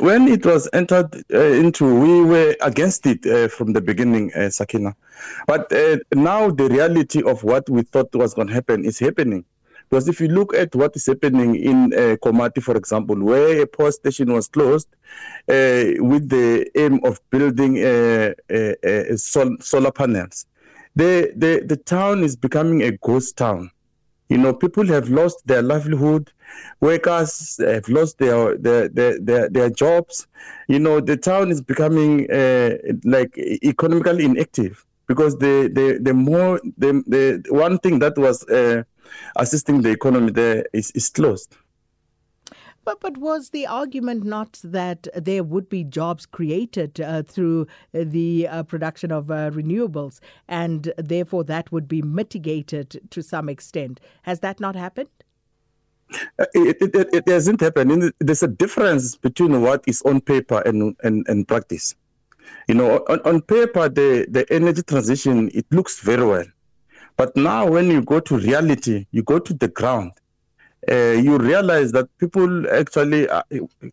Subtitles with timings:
[0.00, 4.50] When it was entered uh, into, we were against it uh, from the beginning, uh,
[4.50, 4.94] Sakina.
[5.46, 9.44] But uh, now the reality of what we thought was going to happen is happening.
[9.88, 13.66] Because if you look at what is happening in uh, Komati, for example, where a
[13.66, 14.88] power station was closed
[15.48, 20.46] uh, with the aim of building uh, sol solar panels,
[20.96, 23.70] the, the, the town is becoming a ghost town.
[24.28, 26.32] you know people have lost their livelihood
[26.80, 30.26] workers have lost their their their their, their jobs
[30.68, 36.60] you know the town is becoming uh, like economically inactive because the the the more
[36.78, 38.82] the, the one thing that was uh,
[39.36, 41.56] assisting the economy there is is closed
[42.86, 48.04] But, but was the argument not that there would be jobs created uh, through uh,
[48.04, 53.98] the uh, production of uh, renewables and therefore that would be mitigated to some extent?
[54.22, 55.08] Has that not happened?
[56.38, 58.12] Uh, it, it, it, it hasn't happened.
[58.20, 61.96] There's a difference between what is on paper and, and, and practice.
[62.68, 66.44] You know, on, on paper, the, the energy transition, it looks very well.
[67.16, 70.12] But now when you go to reality, you go to the ground,
[70.90, 73.42] uh, you realize that people actually, uh,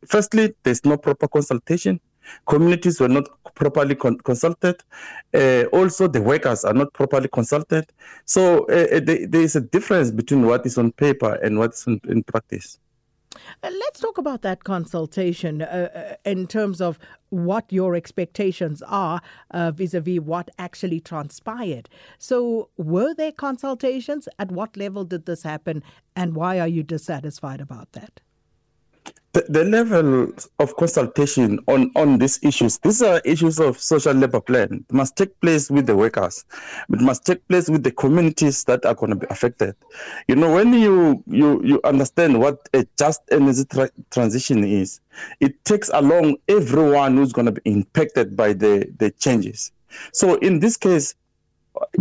[0.08, 2.00] firstly, there's no proper consultation.
[2.48, 4.82] Communities were not properly con- consulted.
[5.34, 7.86] Uh, also, the workers are not properly consulted.
[8.26, 12.00] So uh, uh, there is a difference between what is on paper and what's in,
[12.08, 12.80] in practice.
[13.64, 15.88] Let's talk about that consultation uh,
[16.26, 21.88] uh, in terms of what your expectations are uh, vis-a-vis what actually transpired.
[22.18, 24.28] So, were there consultations?
[24.38, 25.82] At what level did this happen?
[26.14, 28.20] And why are you dissatisfied about that?
[29.34, 30.28] the, the level
[30.60, 35.16] of consultation on, on these issues, these are issues of social labor plan, it must
[35.16, 36.46] take place with the workers.
[36.90, 39.76] It must take place with the communities that are going to be affected.
[40.28, 45.00] You know, when you, you, you understand what a just energy tra- transition is,
[45.40, 49.72] it takes along everyone who's going to be impacted by the, the changes.
[50.12, 51.16] So in this case,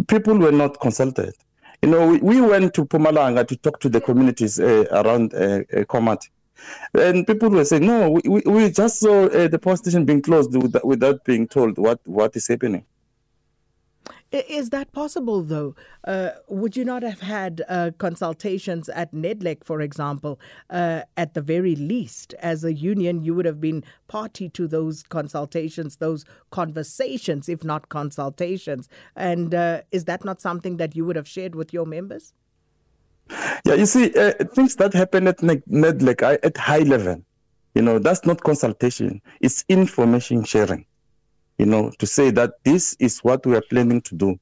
[0.09, 1.33] people were not consulted.
[1.81, 5.63] You know, we, we went to Pumalanga to talk to the communities uh, around uh,
[5.75, 6.29] uh Komati.
[6.95, 10.23] and people were saying, no, we, we, we just saw uh, the power station being
[10.23, 12.85] closed without, without being told what, what is happening.
[14.31, 15.75] Is that possible, though?
[16.05, 20.41] Uh, would you not have had uh, consultations at NEDLEC, for example,
[20.71, 22.33] uh, at the very least?
[22.39, 27.91] As a union, you would have been party to those consultations, those conversations, if not
[27.91, 28.89] consultations.
[29.17, 32.33] And uh, is that not something that you would have shared with your members?
[33.65, 37.23] Yeah, you see, uh, things that happen at NEDLEC are at high level.
[37.75, 40.85] You know, that's not consultation, it's information sharing.
[41.59, 44.39] You know, to say that this is what we are planning to do.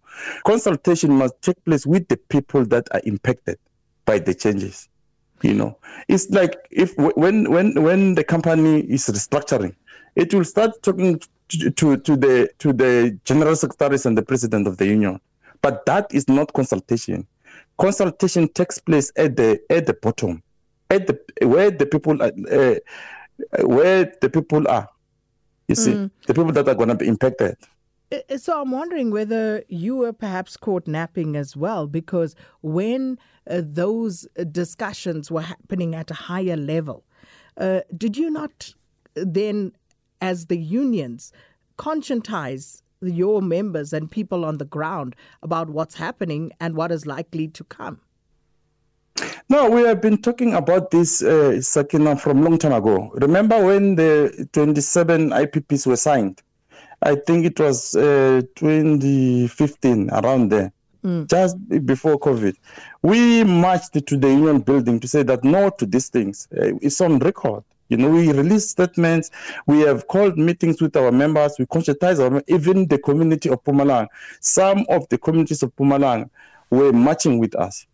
[0.47, 3.59] Consultation must take place with the people that are impacted
[4.05, 4.89] by the changes.
[5.43, 9.75] You know, it's like if when when when the company is restructuring,
[10.17, 11.19] it will start talking
[11.49, 15.21] to, to, to the to the general secretaries and the president of the union.
[15.63, 17.27] But that is not consultation.
[17.81, 20.43] consultation takes place at the at the bottom
[20.91, 22.75] at the where the people are, uh,
[23.67, 24.89] where the people are
[25.69, 26.11] you see mm.
[26.27, 27.57] the people that are going to be impacted
[28.37, 33.19] so i'm wondering whether you were perhaps caught napping as well because when
[33.49, 37.05] uh, those discussions were happening at a higher level
[37.57, 38.75] uh, did you not
[39.15, 39.73] then
[40.21, 41.33] as the unions
[41.79, 47.49] conscientize your members and people on the ground about what's happening and what is likely
[47.49, 48.01] to come?
[49.49, 53.11] No, we have been talking about this uh, Sakina from long time ago.
[53.15, 56.43] Remember when the 27 IPPs were signed?
[57.03, 60.73] I think it was uh, 2015 around there.
[61.05, 61.29] Mm.
[61.31, 61.57] Just
[61.87, 62.55] before COVID,
[63.01, 66.47] we marched to the union building to say that no to these things.
[66.55, 67.63] Uh, it's on record.
[67.65, 67.65] Mm.
[67.91, 69.31] You know, we release statements,
[69.67, 74.07] we have called meetings with our members, we conscientize our, even the community of Pumalang.
[74.39, 76.31] Some of the communities of Pumalang
[76.71, 77.87] were marching with us.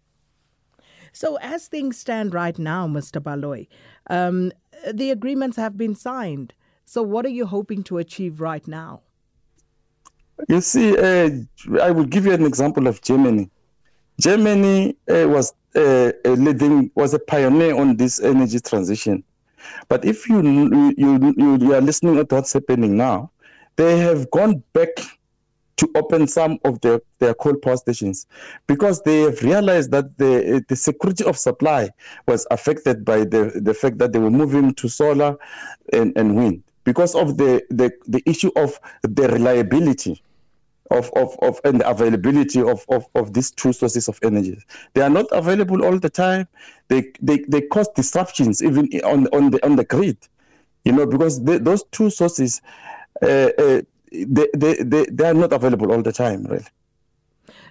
[1.14, 3.22] So as things stand right now, Mr.
[3.22, 3.68] Baloy,
[4.10, 4.52] um,
[4.92, 6.52] the agreements have been signed.
[6.84, 9.00] So what are you hoping to achieve right now?
[10.46, 11.30] You see, uh,
[11.80, 13.48] I will give you an example of Germany.
[14.20, 19.24] Germany uh, was uh, leading was a pioneer on this energy transition.
[19.88, 23.30] But if you you you, you are listening at what's happening now,
[23.76, 24.88] they have gone back
[25.78, 28.26] to open some of their, their coal power stations
[28.66, 31.90] because they have realized that the, the security of supply
[32.26, 35.36] was affected by the, the fact that they were moving to solar
[35.92, 40.22] and, and wind because of the, the, the issue of the reliability.
[40.90, 44.58] of, of, of and the availability of, of, of these two sources of energy.
[44.94, 46.46] They are not available all the time.
[46.88, 50.18] They, they, they cause disruptions even on, on, the, on the grid,
[50.84, 52.60] you know, because they, those two sources,
[53.22, 56.64] uh, uh, they, they, they, they are not available all the time, really.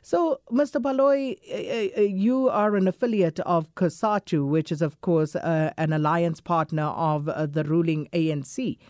[0.01, 0.79] So, Mr.
[0.79, 5.73] Baloy, eh, eh, eh, you are an affiliate of COSATU, which is, of course, uh,
[5.77, 8.77] an alliance partner of uh, the ruling ANC.
[8.77, 8.83] Uh,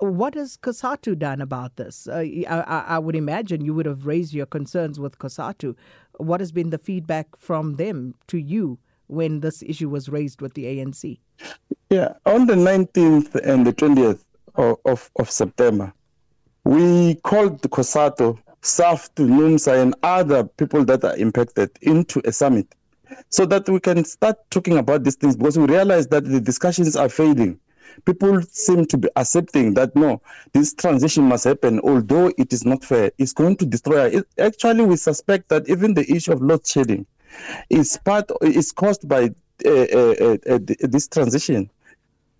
[0.00, 2.06] what has COSATU done about this?
[2.06, 5.74] Uh, I, I would imagine you would have raised your concerns with COSATU.
[6.18, 8.78] What has been the feedback from them to you
[9.08, 11.18] when this issue was raised with the ANC?
[11.90, 14.20] Yeah, on the 19th and the 20th
[14.56, 15.92] of, of, of September,
[16.64, 22.66] we called the COSATU, SAF, NUMSA, and other people that are impacted into a summit
[23.30, 26.96] so that we can start talking about these things because we realize that the discussions
[26.96, 27.58] are failing.
[28.04, 30.20] people seem to be accepting that no
[30.52, 34.84] this transition must happen although it is not fair it's going to destroy it, actually
[34.84, 37.06] we suspect that even the issue of load shedding
[37.70, 39.30] is part is caused by
[39.64, 41.70] uh, uh, uh, uh this transition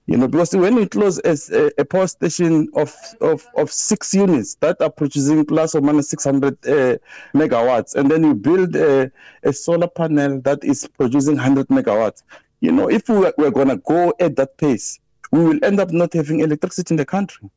[0.06, 4.14] you know because when you close as a, a power station of of of 6
[4.14, 6.96] units that are producing plus or minus 600 uh,
[7.34, 9.10] megawatts and then you build a,
[9.42, 12.22] a solar panel that is producing 100 megawatts
[12.60, 15.00] you know if we we're, we're going to go at that pace
[15.32, 17.48] we will end up not having electricity in the country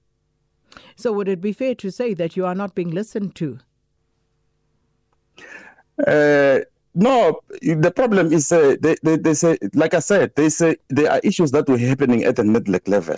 [0.95, 3.59] so would it be fair to say that you are not being listened to
[6.07, 6.59] uh
[6.95, 11.11] no the problem is uh, they, they they say like i said they say there
[11.11, 13.15] are issues that were happening at the neglect level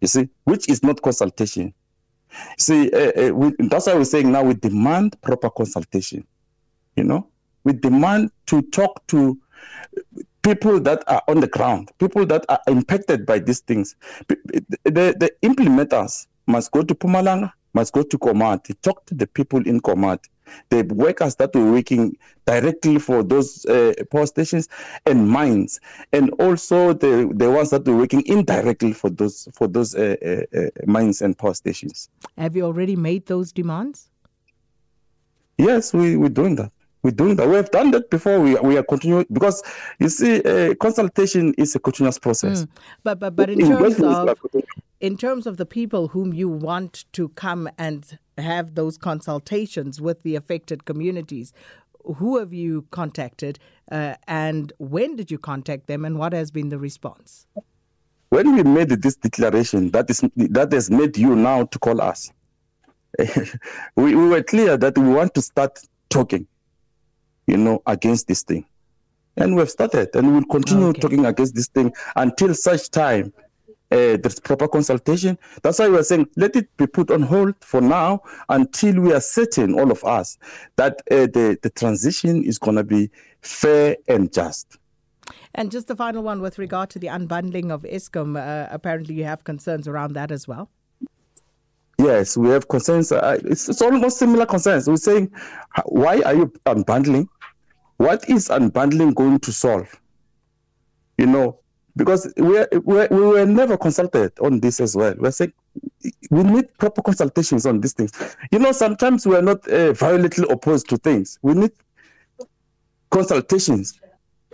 [0.00, 1.72] you see which is not consultation
[2.58, 6.24] see uh, uh, we, that's why we're saying now we demand proper consultation
[6.96, 7.26] you know
[7.64, 9.38] we demand to talk to
[10.42, 13.94] people that are on the ground, people that are impacted by these things.
[14.28, 14.36] The,
[14.84, 19.80] the implementers must go to Pumalanga, must go to Komati, talk to the people in
[19.80, 20.26] Komati,
[20.70, 22.16] the workers that were working
[22.46, 24.68] directly for those uh, power stations
[25.06, 25.78] and mines,
[26.12, 30.58] and also the, the ones that were working indirectly for those for those uh, uh,
[30.58, 32.08] uh mines and power stations.
[32.36, 34.08] Have you already made those demands?
[35.56, 36.72] Yes, we, we're doing that.
[37.02, 37.48] we're doing that.
[37.48, 38.40] We have done that before.
[38.40, 39.62] We we are continuing because
[39.98, 42.64] you see, uh, consultation is a continuous process.
[42.64, 42.68] Mm.
[43.04, 44.38] But but but in, in terms of like
[45.00, 50.22] in terms of the people whom you want to come and have those consultations with
[50.22, 51.52] the affected communities,
[52.16, 53.58] who have you contacted,
[53.90, 57.46] uh, and when did you contact them, and what has been the response?
[58.28, 62.30] When we made this declaration, that is that has made you now to call us.
[63.96, 65.80] we, we were clear that we want to start
[66.10, 66.46] talking.
[67.50, 68.64] you know, against this thing.
[69.36, 71.00] And we've started and we'll continue okay.
[71.00, 73.32] talking against this thing until such time
[73.92, 75.36] uh, there's proper consultation.
[75.62, 79.12] That's why we are saying let it be put on hold for now until we
[79.12, 80.38] are certain, all of us,
[80.76, 83.10] that uh, the, the transition is going to be
[83.42, 84.76] fair and just.
[85.54, 89.24] And just the final one with regard to the unbundling of ESCOM, uh, apparently you
[89.24, 90.70] have concerns around that as well.
[92.00, 93.12] Yes, we have concerns.
[93.12, 94.88] Uh, it's, it's almost similar concerns.
[94.88, 95.30] We're saying,
[95.84, 97.26] why are you unbundling?
[97.98, 99.94] What is unbundling going to solve?
[101.18, 101.60] You know,
[101.96, 105.14] because we we we were never consulted on this as well.
[105.18, 105.52] We're saying
[106.30, 108.12] we need proper consultations on these things.
[108.50, 111.38] You know, sometimes we are not uh, violently opposed to things.
[111.42, 111.72] We need
[113.10, 114.00] consultations.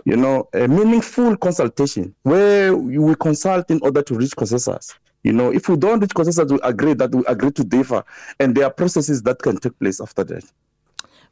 [0.03, 4.93] You know, a meaningful consultation where we consult in order to reach consensus.
[5.27, 8.01] You know, if we don't reach consensus, we agree that we agree to differ,
[8.39, 10.45] and there are processes that can take place after that.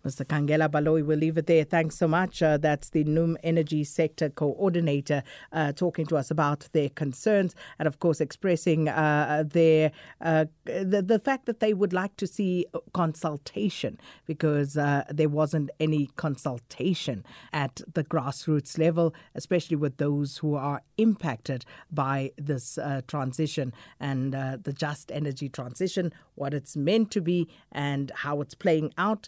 [0.05, 0.23] Mr.
[0.23, 1.63] Kangela Baloyi, we'll leave it there.
[1.63, 2.43] Thanks so much.
[2.43, 7.87] Uh, that's the NUM Energy Sector Coordinator uh, talking to us about their concerns and,
[7.87, 12.67] of course, expressing uh, their uh, the, the fact that they would like to see
[12.93, 13.97] consultation
[14.27, 20.83] because uh, there wasn't any consultation at the grassroots level, especially with those who are
[20.99, 27.21] impacted by this uh, transition and uh, the just energy transition, what it's meant to
[27.21, 29.27] be, and how it's playing out